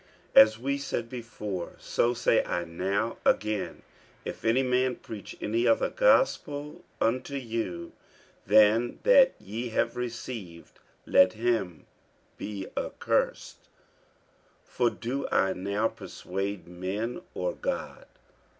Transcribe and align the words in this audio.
48:001:009 0.35 0.41
As 0.43 0.57
we 0.57 0.77
said 0.79 1.09
before, 1.09 1.73
so 1.77 2.11
say 2.15 2.43
I 2.43 2.63
now 2.63 3.17
again, 3.23 3.83
if 4.25 4.43
any 4.43 4.63
man 4.63 4.95
preach 4.95 5.37
any 5.39 5.67
other 5.67 5.91
gospel 5.91 6.83
unto 6.99 7.35
you 7.35 7.91
than 8.47 8.97
that 9.03 9.35
ye 9.39 9.69
have 9.69 9.95
received, 9.95 10.79
let 11.05 11.33
him 11.33 11.85
be 12.39 12.65
accursed. 12.75 13.57
48:001:010 14.65 14.65
For 14.65 14.89
do 14.89 15.27
I 15.31 15.53
now 15.53 15.87
persuade 15.87 16.67
men, 16.67 17.21
or 17.35 17.53
God? 17.53 18.07